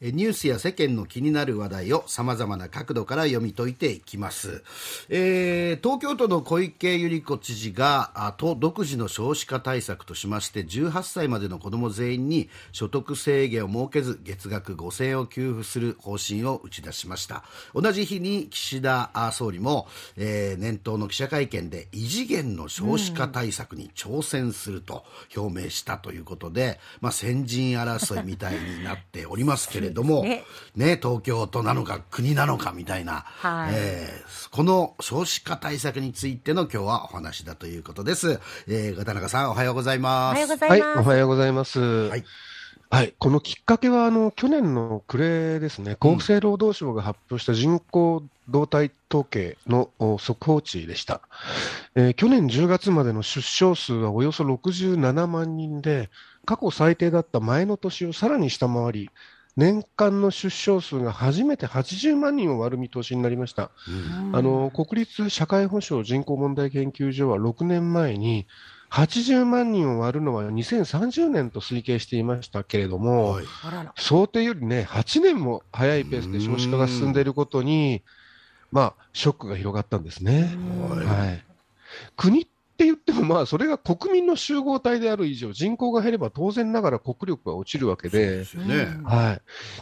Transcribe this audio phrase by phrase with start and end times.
[0.00, 4.62] ニュースや世間の気になる話題をさまざまな角度から読み解いていきます、
[5.10, 17.44] えー、東京都の小池百合子知事が都独自の少子化対策としまして18歳までの子ども全員に所得制限を設けず月額5000円を給付する方針を打ち出しました。
[17.74, 19.86] 同じ日に岸田総理も、
[20.16, 25.04] えー、年頭の記者会見で異次元の少子化対策に挑戦すると
[25.36, 30.44] 表明したということで、まあ、先人争いみたいになっておりますけれどれども、ね、
[30.74, 38.40] ね、東京都なのか国なのかみたいな、はい、えー、この少子化対策についての今日はお話だということです。
[38.68, 40.34] えー、片中さんおはようございます。
[40.34, 40.84] おはようございます。
[40.84, 41.80] はい、おはようございます。
[41.80, 42.24] はい。
[42.92, 51.20] はい、このきっかけはあの去年の暮れですね、厚生労働省が発表した人口動態統計の速報値でした、
[51.94, 56.10] えー、去年10月までの出生数はおよそ67万人で、
[56.44, 59.10] 過去最低だった前の年をさらに下回り、
[59.56, 63.70] 年間の出生数が初めて80万人を割る見通しになりました。
[64.32, 68.46] あの国立社会保障人口問題研究所は6年前に
[68.90, 73.44] 80万人を割るのは2030年と推計していましたけれども、はい、
[73.96, 78.02] 想定よりね、8年も早いペースで少子化が進んでいることに、
[78.72, 80.50] まあ、ショックが広がったんですね。
[80.88, 81.44] はい、
[82.16, 82.46] 国っ
[82.80, 88.88] て言っても、まあ、それが国民の集合体である以上、人口が減れば当然ながら国力が落ちるわけで、でね。
[89.04, 89.34] は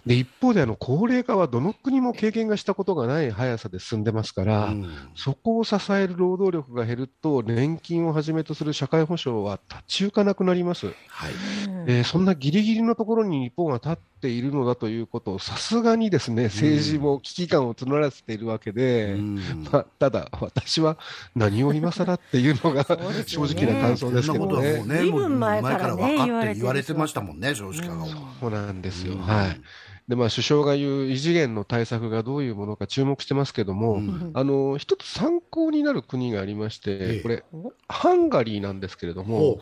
[0.05, 10.87] い、で一方であの、高齢化はどの国も経験がしたことがない速さで進んでますから、うん、そこを支える労働力が減ると、年金をはじめとする社会保障は立ち行かなくなります。
[10.87, 10.93] は
[11.29, 19.37] いえー、そんなぎりぎりのところに日本は立っているのだということを、さすがにですね政治も危機感を募らせているわけで、うん、
[19.73, 20.99] まあ、ただ、私は
[21.35, 24.85] 何を今更っていうのが正直な感想ですけどね。
[24.85, 28.05] ねもう前から分かって言われてましたもんね、少子化が。
[28.39, 29.17] そうなんですよ。
[29.17, 29.61] はい。
[30.09, 37.45] でまあ、首相が言う異次元の対策がどういうものか注目してますけども、うん、あの一つ参考になる国がありまして、これ、
[37.89, 39.59] ハンガリーなんですけれども、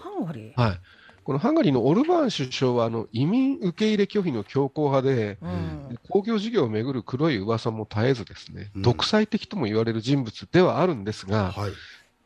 [0.57, 0.81] はい、
[1.27, 11.73] このハンガリーのオルバーン首相はあの移民受け入れ拒否の強硬派で、うん、公共事業をめぐる黒い噂も絶えずですね、うん、独裁的とも言われる人物ではあるんですが、はい、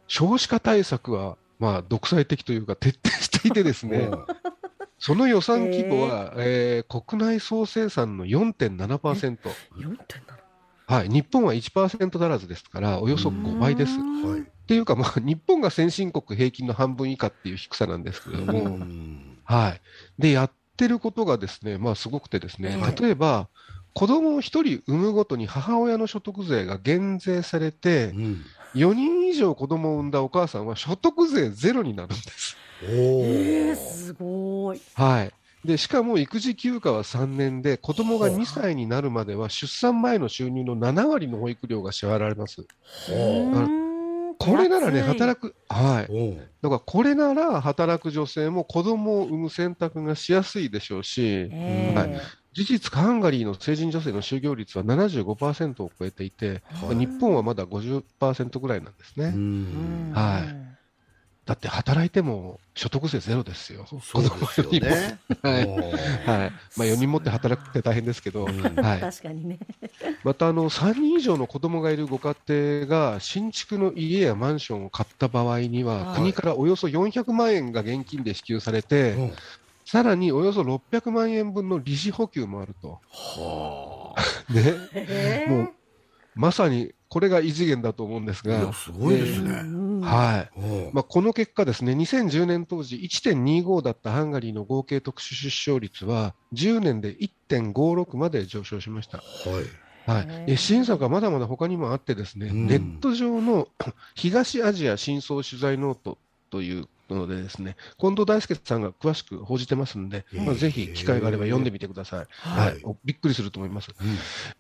[0.07, 4.11] 少子化対策はまあ独裁的というか徹底していてですね、
[5.01, 9.39] その予算規模は、えー、国内総生産の4.7%。
[9.39, 9.97] 4.7?
[10.87, 13.99] はい、日本は1%足らずですから、およそ5倍です。
[13.99, 18.79] はいっていうか、まあ、 日本が先進国平均の半分以下っていう低さなんですけれども、
[19.43, 19.81] はい。
[20.17, 23.49] で、やってることがですね、まあ、すごくてですね、例えば、
[23.95, 28.45] 子供を1人産むごとに母親の所得税が減税されて、うん、
[28.77, 32.57] 4人以上子供を産んだお母さんは所得税ゼロになるんです。
[32.85, 34.81] えー、すごい。
[34.95, 35.33] はい。
[35.65, 42.65] でしかも育児休暇は3年で、子供が2歳になるまでは出産前の収入の7割の保育料が支払われます。
[44.41, 46.39] これならね、働く、はい。
[46.63, 51.51] だからこれなら働く女性も子供を産む選択がしやすいでしょうし、
[51.95, 52.21] はい、
[52.55, 59.27] 事実、ハンガリーの成人女性の就業率は75%を超えていて、日本はまだ50%ぐらいなんですね。
[60.15, 60.60] はい。
[61.51, 63.85] だって働いても所得税ゼロですよ。
[63.89, 65.21] そうですよね。
[65.43, 65.67] はい。
[66.25, 66.55] はい。
[66.77, 69.01] まあ4人持って働くって大変ですけど、はい。
[69.01, 69.59] 確かにね。
[70.23, 79.17] またあの3人以上の子供がいるご家庭が新築の家やマンションを買った場合には、国からおよそ400万円が現金で支給されて、
[79.85, 83.01] さらにおよそ600万円分の利子補給もあると。
[83.11, 84.23] はあ。
[84.53, 85.43] ね。
[85.47, 85.75] もう
[86.35, 89.51] まさにこれが異次元だと思うんですが、すごいですね。
[90.03, 90.91] はい。
[90.93, 99.19] まあ、この結果ですね、2010年当時1.25だったハンガリーの合計特殊出生率は、10年で1.56まで上昇しました。
[99.19, 99.91] はい。
[100.07, 103.69] はい、審査がまだまだ他にもあってですね、うん、ネット上の
[104.17, 106.19] 東アジア真相取材ノート
[106.51, 112.27] というのでですね、近藤大介さんが詳しく報じてますんで、まあ、ぜひ機会があれば読んでみてください。
[112.31, 113.91] はい、びっくりすると思います。
[114.01, 114.07] うん、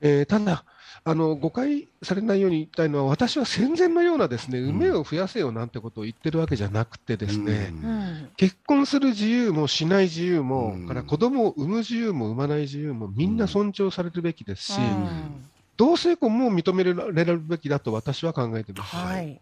[0.01, 0.65] えー、ただ
[1.03, 15.45] あの、誤解されないように言いたいのは、私は戦前のようなですね、夢を増やせよなんてことを言ってるわけじゃなくてですね、うん、結婚する自由もしない自由も、うん、から子供を産む自由も産まない自由もみんな尊重されるべきですし、うん、
[15.77, 18.97] 同性婚も認められるべきだと私は考えてます。
[18.97, 19.41] はい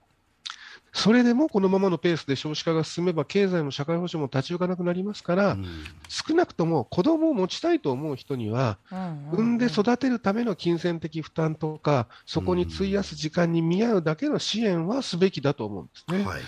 [0.92, 5.66] それでもこのままのペースで少子化が進めば、経済も社会保障も立ち行かなくなりますから、うん、
[6.08, 16.24] 少なくとも子供を持ちたいと思う人には、うんうんうん、産んで育てるための金銭的負担とか、そこに費やす時間に見合うだけの支援はすべきだと思うんですね。
[16.24, 16.42] はい、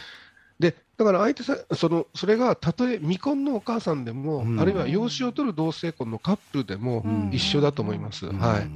[0.59, 4.61] でだから相手さそのそれがたとえ未婚のお母さんでも、うん。
[4.61, 7.31] あるいは養子を取る同性婚のカップルでもうん。
[7.33, 8.27] 一緒だと思います。
[8.27, 8.39] うん。
[8.39, 8.71] はい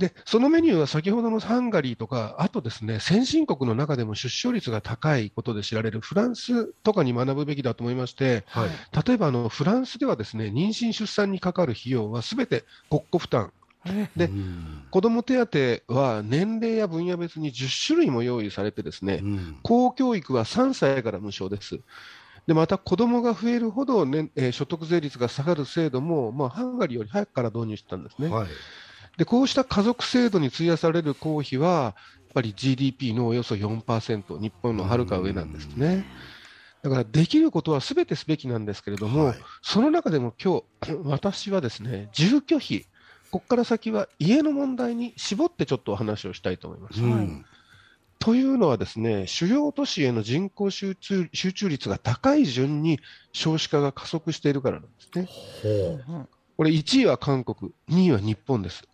[0.00, 8.70] で、そのメニューは先ほどのハンガリーとか、あとですね、先進国の中でも出生率が高いことで知られるフランスとかに学ぶべきだと思いまして、はい。
[9.06, 13.52] 例えばあのフランスではですね、妊娠・出産にかかる費用はすべて国庫負担。
[14.16, 21.78] でうん子ども手当は年齢や分野別に10種類も用意されてですね、うん公教育は3歳から無償です。
[22.46, 28.28] でまた子どもが増えるほど、ねえー所得税率が下がる制度も、まあ、ハンガリーより早くから導入したんですね。
[28.28, 28.48] はい。
[29.16, 31.94] でこうした家族制度に費やされる公費は、や
[32.30, 36.04] っぱり GDP のおよそ4%、日本のはるか上なんですね。
[36.82, 42.86] だからできることはすべてすべきなんですけれども、はいその中でも今日 私はですね、住居費、
[43.30, 47.02] ここから先は家の問題に絞ってちょっとお話をしたいと思います。
[47.02, 47.44] うん
[48.22, 53.00] というのはですね、主要都市への人口集中集中率が高い順に
[53.32, 56.26] 少子化が加速しているからなんですね。
[56.60, 58.84] ほこれ1位は韓国、2位は日本です。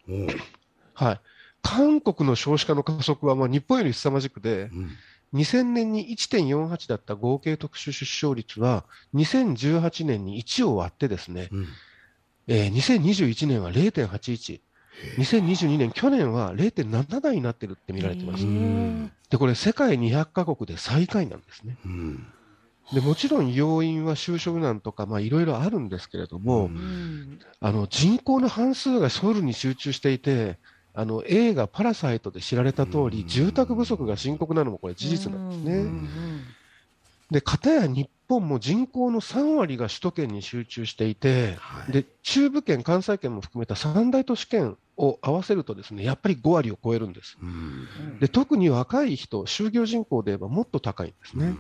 [0.95, 1.21] はい。
[1.63, 4.91] 韓国の少子化の加速はまあ日本より凄まじくて、うん
[5.35, 8.85] 2000年に1.48だった合計特殊出生率は、
[9.15, 11.67] 2018年に1を割ってですね、うん
[12.47, 14.61] えー2021年は0.81、
[15.19, 18.45] 2022年、去年は0.7台になってるって見られてます。
[18.45, 21.77] んで、これ世界200カ国で最下位なんですね。
[21.85, 22.27] うん
[22.93, 26.75] で、もちろん要因は就職難とか、まあいろいろあるんですけれども、うん。
[26.75, 30.59] うんあの人口の半数がソウルに集中していて、
[30.93, 33.29] あの映画パラサイトで知られた通り、うん。
[33.29, 35.73] 住宅不足が深刻なのもこれ事実なんですね。
[35.73, 36.57] うん
[37.31, 41.93] で、片や日本も人口の3割が首都圏に集中していて、はい。
[41.93, 47.37] で、中部圏、関西圏も含めた三大都市圏を合わせるとですね、やっぱり5割を超えるんです。
[47.43, 48.19] うん。
[48.21, 51.57] で、特に若い人、就業人口で言えばもっと高いんですね。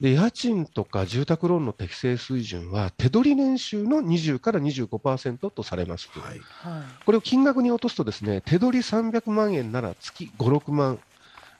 [0.00, 6.10] で、家賃とか住宅ローンの適正水準は、手取り年収の20から25%とされます。
[6.12, 6.46] はい。
[6.48, 11.00] はこれを金額に落とすとですね、手取り300万円なら月5、6万、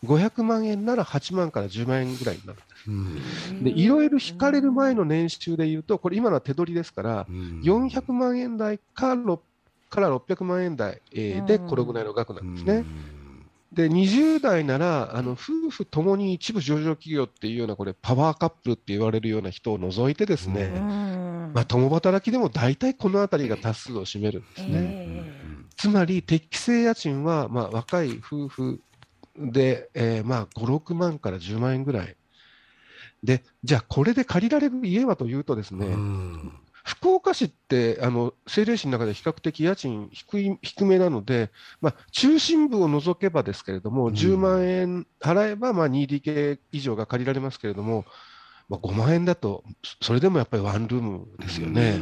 [0.02, 2.86] 500万円なら8万から10万円ぐらいになるんです。
[2.86, 3.16] うん。
[3.18, 7.62] いで、いろいろ引かれる前の年収でいうと、これ今のは手取りですから、うん。
[7.62, 9.46] 400万円台かろ
[9.90, 11.64] から600万円台、えーで、うん。
[11.64, 12.86] これぐらいの額なうんですね。
[13.72, 24.70] で、20代なら、あの、夫婦ともに一部上場企業っていうような、これ、パワーカップルって言われるような人を除いてですね、ううんまあ、共働きでも大体このあたりが多数を占めるんですね。
[24.72, 25.40] え
[25.76, 28.80] つまり、適正家賃は、まあ、若い夫婦
[29.36, 32.16] で、えーまあ、5、6万から10万円ぐらい。
[33.22, 36.52] で、じゃあ、これで借りられる家はというとですね、うん
[36.90, 41.50] 福岡市って、あの、政令市の中で比較的家賃低い、低めなので、
[41.80, 44.14] まあ、中心部を除けばですけれども、うん。
[44.14, 48.04] 10万円払えば、まあ、2DK 以上が借りられますけれども、
[48.68, 49.62] まあ、5万円だと、
[50.02, 52.00] それでもやっぱりワンルームですよね。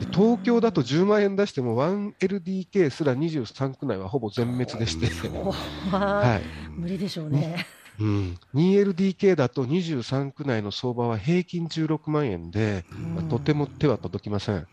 [0.00, 5.06] で東京だと10万円出しても 1LDK すら23区内はほぼ全滅でして、
[5.90, 6.80] はい。
[6.80, 7.64] 無理でしょうね。
[7.98, 14.68] うん、2LDK だと23区内の相場は平均16万円で、まあとても手は届きません。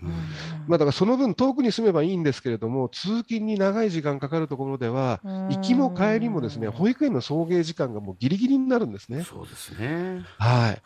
[0.68, 9.24] まあ、だからその分遠くに住めばいいんですけれども、通勤に長い時間かかるところでは、行きも帰りもですね、保育園の送迎時間がもうギリギリになるんですね。
[9.24, 10.24] そうですね。
[10.38, 10.81] はい。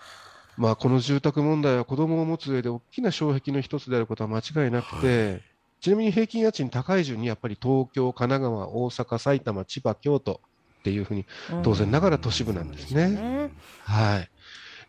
[0.58, 5.44] まあ、この住宅問題は子供を持つ上で大きな障壁の一つであることは間違いなくて、
[5.82, 10.42] ちなみに平均家賃高い順にやっぱり東京、神奈川、大阪、埼玉、千葉、京都
[10.88, 11.26] っていうふうに
[11.64, 13.10] 当然ながら都市部なんですね。
[13.10, 13.52] ね。
[13.84, 14.30] はい。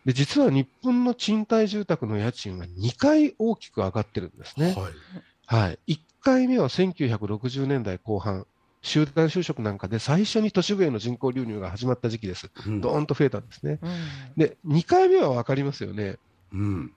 [0.05, 4.73] で、実は日本の賃貸住宅の家賃は2回大きく上がってるんですね。
[4.77, 5.65] はい。
[5.67, 5.79] はい。
[5.95, 8.47] 1回目は1960年代後半、
[8.81, 12.49] 集団就職なんかで最初に都市部への人口流入が始まった時期です。
[12.65, 13.79] うんドーンと増えたんですね。
[13.81, 13.99] うん
[14.37, 16.15] で、2回目は分かりますよね。
[16.53, 16.93] うん。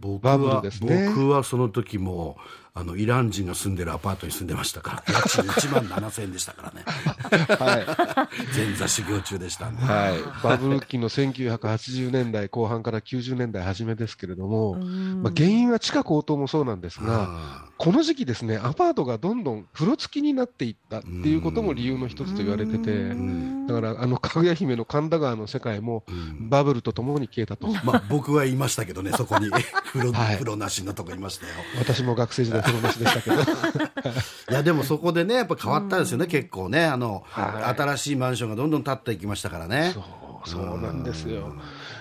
[0.00, 2.36] 僕バブは、ルですね僕はその時も
[2.78, 5.14] あのイラン人が住んでるアパートに住んでましたから。
[5.14, 6.84] 家賃1万7000円でしたからね。
[6.84, 9.82] は前座修行中でしたんで。
[9.82, 9.86] い。
[9.86, 10.18] はい。
[10.42, 15.22] バブル期の1980年代後半から90年代初めですけれども、うん。
[15.22, 23.66] まあ、原因は地価高騰もそうなんですが、あこの時期ですね、アパートがどんどん風呂付きになっていったっていうことも理由の一つと言われてて、うん。
[23.66, 26.04] だから、あの、かぐや姫の神田川の世界も
[26.40, 27.68] バブルとともに消えたと。
[27.84, 29.50] まあ僕は言いましたけどねそこに。
[29.92, 30.34] 風呂,、はい。
[30.34, 31.52] 風呂なしのとこいましたよ。
[31.78, 33.36] 私も学生時代しでしたけど。
[34.50, 40.04] いやでもそこでねやっぱ変わったんですよね、結構ねあの、はい新しいマンションがどんどん建っていきましたからねそう、
[40.48, 41.54] そうなんですよ。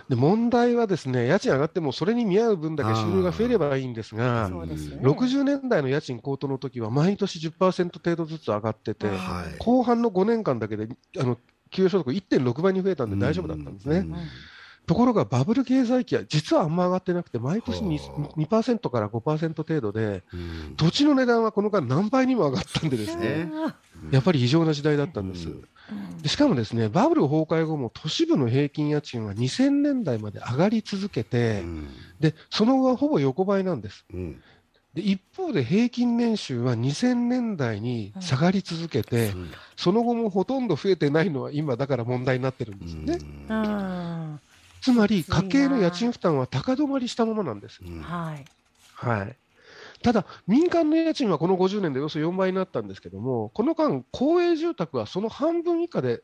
[0.10, 4.56] で、問題はですね、家賃上がってもそれに見合う分だけ収入が増えればいいんですが、ね。
[5.02, 9.14] 60年代の家賃高騰の時は毎年10%程度ずつ上がってて、は
[9.52, 11.38] い後半の5年間だけで、あの、
[11.72, 14.06] 給与所得1.6倍に増えたんで大丈夫だったんですね。
[14.86, 20.24] ところがバブル経済期は実はあんま上がってなくて、毎年 2%, 2から5%程度で、
[20.78, 23.50] 土地の値段はこの間何倍にも上がったんでですね、
[24.12, 25.48] やっぱり異常な時代だったんです。
[26.22, 31.64] でしかもですね、バブル崩壊後も都市部の平均家賃は2000年代まで上がり続けて、
[32.20, 34.06] でその後はほぼ横ばいなんです。
[34.94, 39.34] で一方で平均年収は2000年代に下がり続けて、
[39.76, 43.20] その後もほとんど増えてないのは今だから問題になってるんですよね。
[44.86, 47.80] つまり家計の家賃負担は高止まりしたままなんです。
[48.04, 48.46] はい、
[48.94, 49.36] はい。
[50.04, 56.22] ただ、民間の家賃はこの50年でおよそ4倍になったんですけども、この間、公営住宅はその半分以下で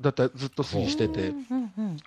[0.00, 1.34] だったずっと推移してて、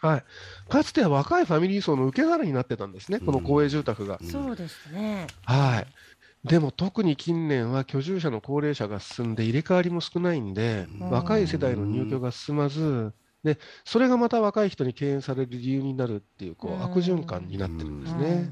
[0.01, 0.23] はい、
[0.67, 4.17] かつては若いファミリー層の受け皿になってたんですね、この公営住宅が。
[4.23, 6.47] そうですね、はい。
[6.47, 18.49] でも特に近年は居住者の高齢者が進んで入れ替わりも少ないんで、若い世代の入居が進まず、でそれがまた若い人に敬遠される理由になるっていうこう悪循環になってるんですね。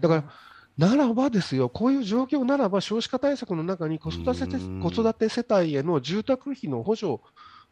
[0.00, 0.24] だから
[0.78, 7.20] ならばですよ、こういう状況ならば少子化対策の中に子育て子育て世帯への住宅費の補助を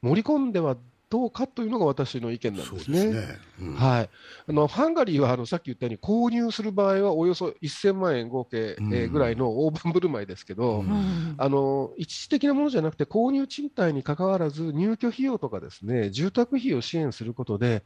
[0.02, 0.76] 盛り込んでは
[1.08, 3.12] どうかというのが私の意見なんですね。
[3.12, 3.38] ね。
[3.60, 4.10] うん、はい、
[4.48, 17.84] あのハンガリーはあのさっき言ったように購入する場合はおよそ1000万円合計、うん、えー、ぐらいの大盤振る舞いですけど、うん、あの一時的なものじゃなくて購入賃貸にかかわらず入居費用とかですね住宅費を支援することで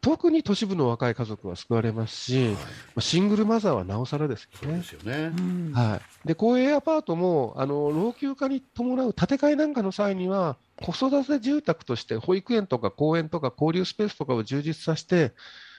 [0.00, 2.52] 特に都市部の若い家族は救われますし、は
[2.98, 4.78] い、シングルマザーはなおさらですよね。
[4.78, 5.32] ですよね。
[5.72, 15.32] はい、で公営アパートもあの老朽化に伴う建て替えなんかの際には子育て住宅として保育園とか公園とか交流スペースとかを充実させて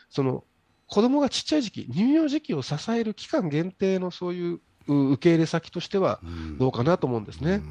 [0.09, 0.43] その
[0.88, 6.19] 子供がちっちゃい時期乳幼児期を支える期間限定のそういう受け入れ先としては
[6.57, 7.61] どうかなと思うんですね。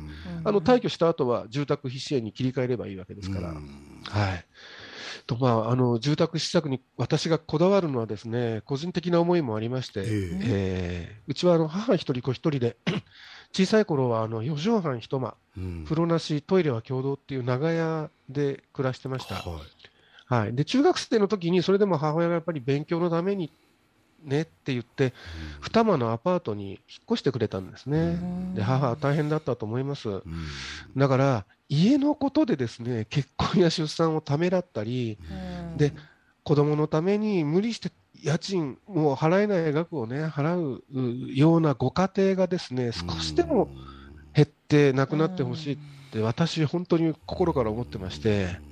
[0.44, 3.48] あの退去した後は住宅費支援に切り替えればいいわけですから。
[3.48, 3.54] は
[4.34, 4.44] い
[5.26, 12.76] とまあ、あの住宅施策に私がこだわるのはですね個人的な思いもありまして、えー、えー、うちはあの母一人子一人で
[13.52, 19.60] 小さい頃はあの4畳半一間、うん、風呂なしトイレは共同っていう長屋で暮らしてました、は
[20.30, 23.52] い、はい、で中学生の時にそれでも母親がやっぱり勉強のために
[24.22, 25.12] ねって言って、
[25.60, 26.78] 二間のアパートに引っ
[27.12, 28.18] 越してくれたんですね。
[28.54, 30.22] で母は大変だったと思います。
[30.96, 35.18] だから家のことでですね結婚や出産をためらったり、
[35.76, 35.92] で
[36.44, 40.82] 子供のために無理して家賃を払えない額をね払う
[41.34, 43.68] ようなご家庭がですね少しでも
[44.34, 45.78] 減ってなくなってほしいっ
[46.10, 48.67] て私本当に心から思ってまして。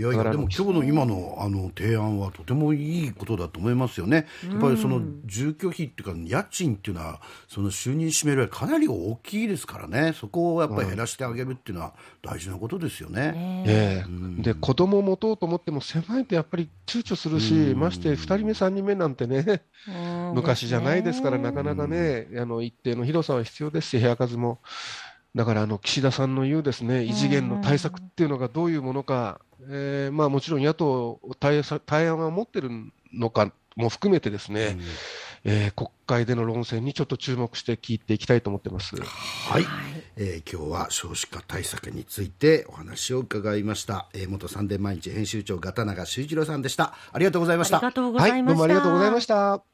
[0.00, 4.26] いやいやでも今日の今のあの提案はとてもいいことだと思いますよね。
[4.50, 10.14] やっぱりその住居費っていうか家賃っていうのはその収入占めるかなり大きいですからね。
[10.18, 11.92] そこをやっぱり減らしてあげるっていうのは
[12.22, 13.64] 大事なことですよね。
[13.66, 19.64] ええー、で子供を持とうと思っても狭いとやっぱり躊躇するし、まして2人目3人目なんてね
[20.34, 24.60] 昔じゃないですからなかなかねあの一定の広さは必要ですし部屋数も。
[25.34, 32.70] だからあの岸田さんの言うですね異次元の対策っていうのがどういうものか、えーまあ、もちろん野党対、対案は持ってる
[33.12, 34.76] のかも含めてですね、
[35.44, 38.96] うん、えー、国会での論戦にちょっと注目して聞いていきたいと思ってます。
[38.96, 39.66] はい、
[40.16, 44.08] えー、今日は少子化対策についてお話を伺いました。
[44.12, 46.94] えー、元サンデー毎日編集長片永修一郎さんでした。
[47.12, 47.76] ありがとうございました。
[47.76, 48.34] ありがとうございました。
[48.34, 49.69] はい、どうもありがとうございました。